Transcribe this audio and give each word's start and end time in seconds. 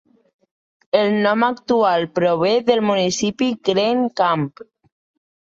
El 1.01 1.11
nom 1.25 1.45
actual 1.47 2.07
prové 2.15 2.55
del 2.71 2.83
municipi 2.89 3.51
Green 3.71 4.03
Camp. 4.23 4.49